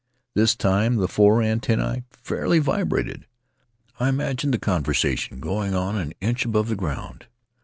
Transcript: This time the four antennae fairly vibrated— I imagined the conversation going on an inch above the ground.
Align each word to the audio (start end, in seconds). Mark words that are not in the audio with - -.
This 0.33 0.55
time 0.55 0.95
the 0.95 1.07
four 1.07 1.43
antennae 1.43 2.05
fairly 2.11 2.57
vibrated— 2.57 3.27
I 3.99 4.09
imagined 4.09 4.51
the 4.51 4.57
conversation 4.57 5.39
going 5.39 5.75
on 5.75 5.95
an 5.95 6.15
inch 6.19 6.43
above 6.43 6.69
the 6.69 6.75
ground. 6.75 7.27